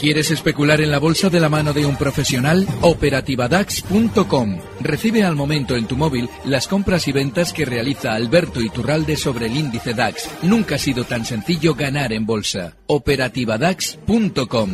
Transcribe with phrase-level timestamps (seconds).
[0.00, 2.66] ¿Quieres especular en la bolsa de la mano de un profesional?
[2.80, 4.58] Operativadax.com.
[4.80, 9.44] Recibe al momento en tu móvil las compras y ventas que realiza Alberto Iturralde sobre
[9.44, 10.26] el índice DAX.
[10.40, 12.78] Nunca ha sido tan sencillo ganar en bolsa.
[12.86, 14.70] Operativadax.com.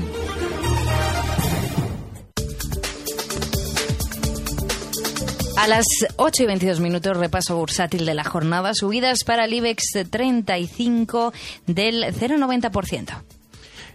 [5.57, 9.83] A las 8 y 22 minutos, repaso bursátil de la jornada, subidas para el IBEX
[10.09, 11.33] 35
[11.67, 13.36] del 0,90%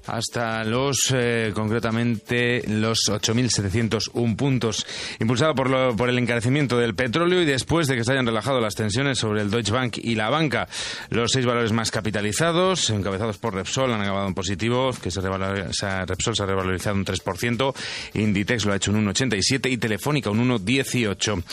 [0.08, 4.86] hasta los, eh, concretamente, los 8.701 puntos,
[5.20, 8.60] impulsado por, lo, por el encarecimiento del petróleo y después de que se hayan relajado
[8.60, 10.68] las tensiones sobre el Deutsche Bank y la banca.
[11.10, 16.36] Los seis valores más capitalizados, encabezados por Repsol, han acabado en positivo, que se Repsol
[16.36, 17.74] se ha revalorizado un 3%,
[18.16, 21.44] Inditex lo ha hecho un 1,87 y Telefónica un 1,18.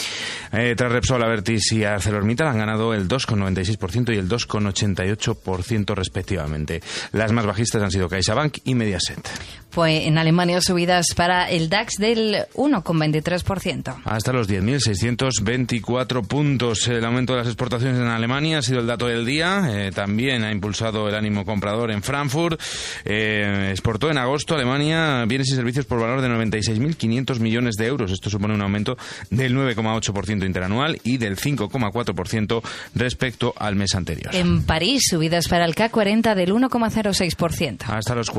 [0.52, 6.82] Eh, tras Repsol, Avertis y ArcelorMittal han ganado el 2,96% y el 2,88% respectivamente.
[7.12, 9.28] Las más bajistas han sido CaixaBank y Mediaset.
[9.70, 13.96] Fue en Alemania subidas para el DAX del 1,23%.
[14.04, 16.88] Hasta los 10.624 puntos.
[16.88, 19.68] El aumento de las exportaciones en Alemania ha sido el dato del día.
[19.68, 22.60] Eh, también ha impulsado el ánimo comprador en Frankfurt.
[23.04, 28.10] Eh, exportó en agosto Alemania bienes y servicios por valor de 96.500 millones de euros.
[28.10, 28.96] Esto supone un aumento
[29.30, 32.62] del 9,8% interanual y del 5,4%
[32.94, 34.34] respecto al mes anterior.
[34.34, 37.84] En París, subidas para el CAC 40 del 1,06%.
[37.86, 38.30] Hasta los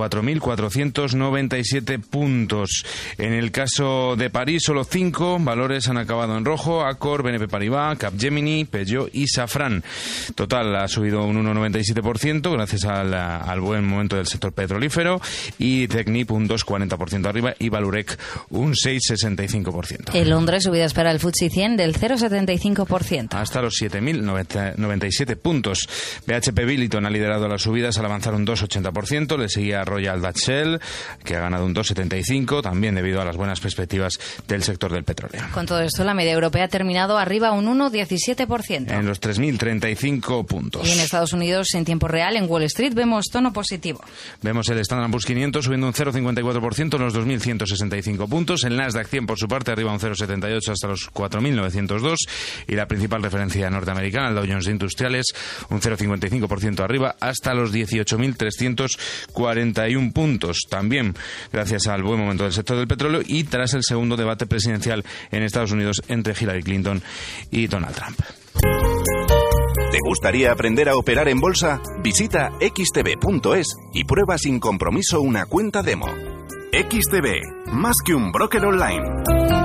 [1.19, 2.85] 4.497 puntos.
[3.17, 6.83] En el caso de París, solo cinco valores han acabado en rojo.
[6.83, 9.83] Accor, BNP Paribas, Capgemini, Peugeot y Safran.
[10.35, 15.21] Total ha subido un 1,97% gracias al, buen momento del sector petrolífero.
[15.57, 18.17] Y Technip un 2,40% arriba y Valurec
[18.49, 20.15] un 6,65%.
[20.15, 23.33] En Londres, subidas para el FTSE 100 del 0,75%.
[23.33, 25.87] Hasta los 7.097 puntos.
[26.25, 29.37] BHP Billiton ha liderado las subidas al avanzar un 2,80%.
[29.37, 30.79] Le seguía Royal Dutch Shell,
[31.23, 34.13] que ha ganado un 2,75, también debido a las buenas perspectivas
[34.47, 35.41] del sector del petróleo.
[35.53, 38.91] Con todo esto, la media europea ha terminado arriba un 1,17%.
[38.91, 40.87] En los 3.035 puntos.
[40.87, 44.01] Y en Estados Unidos, en tiempo real, en Wall Street, vemos tono positivo.
[44.41, 48.63] Vemos el Standard Poor's 500 subiendo un 0,54% en los 2.165 puntos.
[48.63, 52.15] El Nasdaq 100, por su parte, arriba un 0,78 hasta los 4.902.
[52.67, 55.27] Y la principal referencia norteamericana, el Dow Jones Industriales,
[55.69, 60.98] un 0,55% arriba hasta los 18.340 41 puntos, también
[61.51, 65.43] gracias al buen momento del sector del petróleo y tras el segundo debate presidencial en
[65.43, 67.01] Estados Unidos entre Hillary Clinton
[67.51, 68.19] y Donald Trump.
[69.91, 71.81] ¿Te gustaría aprender a operar en bolsa?
[72.03, 76.07] Visita xtb.es y prueba sin compromiso una cuenta demo.
[76.71, 79.58] XTB, más que un broker online.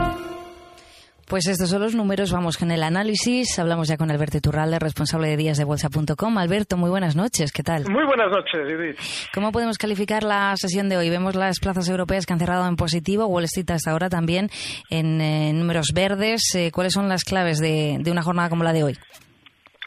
[1.29, 3.59] Pues estos son los números, vamos con el análisis.
[3.59, 6.39] Hablamos ya con Alberto Iturralde, responsable de díasdebolsa.com.
[6.39, 7.85] Alberto, muy buenas noches, ¿qué tal?
[7.89, 8.99] Muy buenas noches, Judith.
[9.33, 11.09] ¿Cómo podemos calificar la sesión de hoy?
[11.09, 14.51] Vemos las plazas europeas que han cerrado en positivo, Wall Street hasta ahora también
[14.91, 16.55] en eh, números verdes.
[16.55, 18.99] Eh, ¿Cuáles son las claves de, una jornada como la de hoy?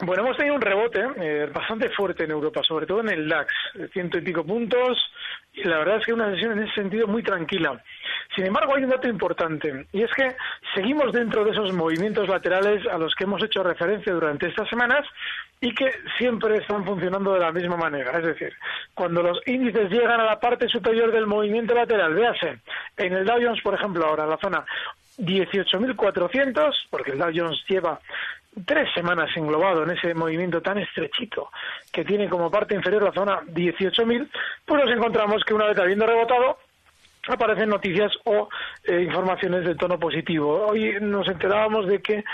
[0.00, 3.52] Bueno, hemos tenido un rebote eh, bastante fuerte en Europa, sobre todo en el DAX,
[3.92, 4.96] ciento y pico puntos,
[5.54, 7.82] y la verdad es que una sesión en ese sentido muy tranquila.
[8.34, 10.36] Sin embargo, hay un dato importante, y es que
[10.74, 15.06] seguimos dentro de esos movimientos laterales a los que hemos hecho referencia durante estas semanas
[15.60, 18.18] y que siempre están funcionando de la misma manera.
[18.18, 18.52] Es decir,
[18.94, 22.58] cuando los índices llegan a la parte superior del movimiento lateral, véase,
[22.96, 24.64] en el Dow Jones, por ejemplo, ahora, en la zona
[25.18, 27.98] 18.400, porque el Dow Jones lleva
[28.66, 31.50] tres semanas englobado en ese movimiento tan estrechito
[31.92, 34.28] que tiene como parte inferior la zona 18.000,
[34.64, 36.58] pues nos encontramos que una vez habiendo rebotado,
[37.28, 38.48] aparecen noticias o
[38.84, 40.66] eh, informaciones de tono positivo.
[40.66, 42.24] Hoy nos enterábamos de que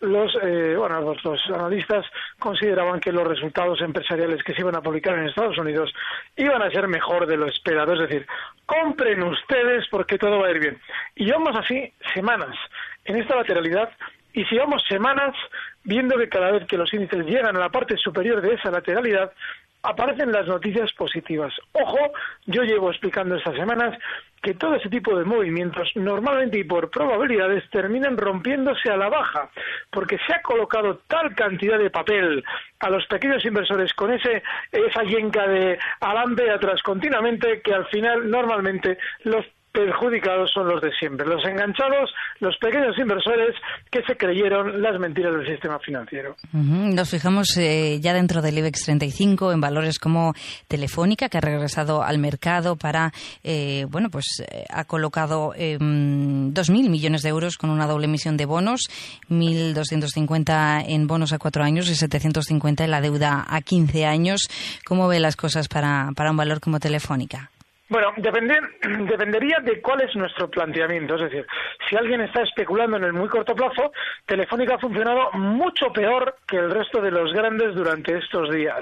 [0.00, 2.04] los, eh, bueno, los, analistas
[2.38, 5.92] consideraban que los resultados empresariales que se iban a publicar en Estados Unidos
[6.36, 7.94] iban a ser mejor de lo esperado.
[7.94, 8.26] Es decir,
[8.66, 10.78] compren ustedes porque todo va a ir bien.
[11.14, 12.56] Y llevamos así semanas
[13.04, 13.90] en esta lateralidad
[14.32, 15.36] y si vamos semanas
[15.84, 19.32] viendo que cada vez que los índices llegan a la parte superior de esa lateralidad,
[19.82, 21.52] aparecen las noticias positivas.
[21.72, 21.98] Ojo,
[22.46, 23.98] yo llevo explicando estas semanas
[24.42, 29.50] que todo ese tipo de movimientos normalmente y por probabilidades terminan rompiéndose a la baja,
[29.90, 32.44] porque se ha colocado tal cantidad de papel
[32.80, 34.42] a los pequeños inversores con ese
[34.72, 40.92] esa yenca de alambre atrás continuamente que al final normalmente los perjudicados son los de
[40.92, 42.10] siempre, los enganchados,
[42.40, 43.54] los pequeños inversores
[43.90, 46.36] que se creyeron las mentiras del sistema financiero.
[46.52, 50.34] Nos fijamos eh, ya dentro del IBEX 35 en valores como
[50.68, 57.22] Telefónica, que ha regresado al mercado para, eh, bueno, pues eh, ha colocado 2.000 millones
[57.22, 58.90] de euros con una doble emisión de bonos,
[59.30, 64.48] 1.250 en bonos a cuatro años y 750 en la deuda a 15 años.
[64.84, 67.50] ¿Cómo ve las cosas para, para un valor como Telefónica?
[67.88, 68.58] Bueno, depende,
[69.08, 71.16] dependería de cuál es nuestro planteamiento.
[71.16, 71.46] Es decir,
[71.88, 73.92] si alguien está especulando en el muy corto plazo,
[74.24, 78.80] Telefónica ha funcionado mucho peor que el resto de los grandes durante estos días.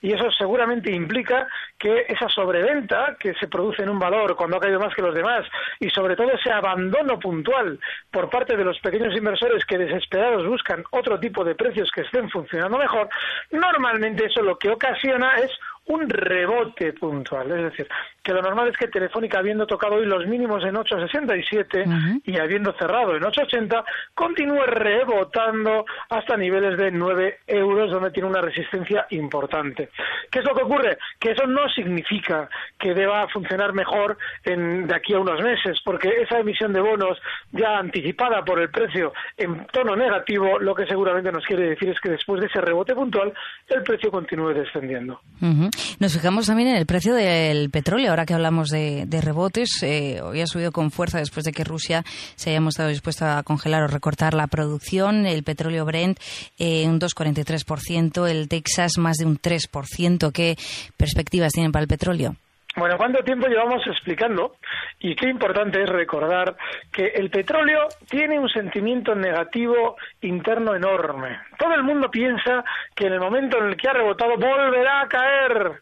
[0.00, 4.60] Y eso seguramente implica que esa sobreventa que se produce en un valor cuando ha
[4.60, 5.44] caído más que los demás
[5.80, 10.84] y sobre todo ese abandono puntual por parte de los pequeños inversores que desesperados buscan
[10.90, 13.08] otro tipo de precios que estén funcionando mejor,
[13.50, 15.50] normalmente eso lo que ocasiona es
[15.86, 17.50] un rebote puntual.
[17.50, 17.88] Es decir,
[18.22, 22.72] que lo normal es que Telefónica, habiendo tocado hoy los mínimos en 8,67 y habiendo
[22.74, 23.84] cerrado en 8,80,
[24.14, 29.90] continúe rebotando hasta niveles de 9 euros, donde tiene una resistencia importante.
[30.30, 30.98] ¿Qué es lo que ocurre?
[31.18, 32.48] Que eso no significa
[32.78, 37.18] que deba funcionar mejor en, de aquí a unos meses, porque esa emisión de bonos
[37.50, 42.00] ya anticipada por el precio en tono negativo, lo que seguramente nos quiere decir es
[42.00, 43.32] que después de ese rebote puntual,
[43.68, 45.20] el precio continúe descendiendo.
[45.98, 49.70] Nos fijamos también en el precio del petróleo, ahora que hablamos de, rebotes.
[49.82, 52.04] Eh, hoy ha subido con fuerza después de que Rusia
[52.34, 55.26] se haya mostrado dispuesta a congelar o recortar la producción.
[55.26, 56.18] El petróleo Brent
[56.58, 60.32] eh, un 2,43%, el Texas más de un 3%.
[60.32, 60.58] ¿Qué
[60.96, 62.36] perspectivas tienen para el petróleo?
[62.74, 64.56] Bueno, ¿cuánto tiempo llevamos explicando?
[64.98, 66.56] Y qué importante es recordar
[66.90, 71.38] que el petróleo tiene un sentimiento negativo interno enorme.
[71.58, 72.64] Todo el mundo piensa
[72.94, 75.80] que en el momento en el que ha rebotado volverá a caer.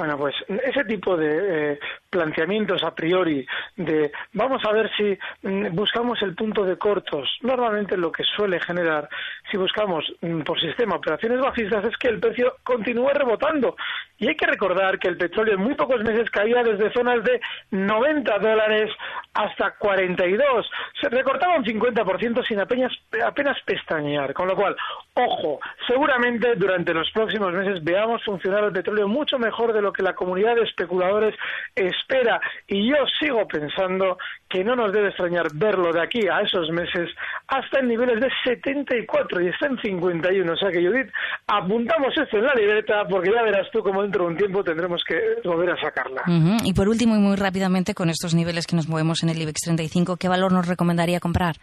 [0.00, 5.74] Bueno, pues ese tipo de eh, planteamientos a priori de vamos a ver si mm,
[5.74, 9.10] buscamos el punto de cortos, normalmente lo que suele generar
[9.50, 13.76] si buscamos mm, por sistema operaciones bajistas es que el precio continúe rebotando.
[14.16, 17.38] Y hay que recordar que el petróleo en muy pocos meses caía desde zonas de
[17.70, 18.90] 90 dólares
[19.44, 20.70] hasta 42.
[21.00, 22.92] Se recortaba un 50% sin apenas,
[23.24, 24.34] apenas pestañear.
[24.34, 24.76] Con lo cual,
[25.14, 30.02] ojo, seguramente durante los próximos meses veamos funcionar el petróleo mucho mejor de lo que
[30.02, 31.34] la comunidad de especuladores
[31.74, 32.40] espera.
[32.66, 34.18] Y yo sigo pensando
[34.50, 37.08] que no nos debe extrañar verlo de aquí a esos meses
[37.46, 40.52] hasta en niveles de 74 y está en 51.
[40.52, 41.08] O sea que, Judith,
[41.46, 45.02] apuntamos esto en la libreta porque ya verás tú cómo dentro de un tiempo tendremos
[45.06, 46.22] que volver a sacarla.
[46.64, 49.60] Y por último, y muy rápidamente, con estos niveles que nos movemos en el IBEX
[49.62, 51.54] 35, ¿qué valor nos recomendaría comprar?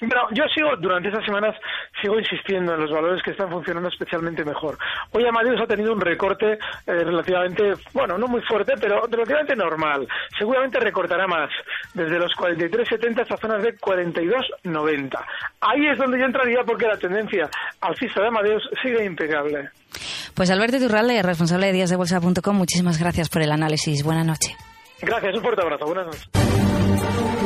[0.00, 1.56] Bueno, yo sigo, durante estas semanas,
[2.00, 4.78] sigo insistiendo en los valores que están funcionando especialmente mejor.
[5.10, 10.06] Hoy Amadeus ha tenido un recorte eh, relativamente, bueno, no muy fuerte, pero relativamente normal.
[10.38, 11.50] Seguramente recortará más,
[11.94, 15.24] desde los 43.70 hasta zonas de 42.90.
[15.60, 17.50] Ahí es donde yo entraría porque la tendencia
[17.80, 19.70] alcista de Amadeus sigue impecable.
[20.34, 24.04] Pues Alberto Turralde, responsable de díasdebolsa.com, muchísimas gracias por el análisis.
[24.04, 24.56] Buenas noches.
[25.00, 25.86] Gracias, un fuerte abrazo.
[25.86, 26.77] Buenas noches.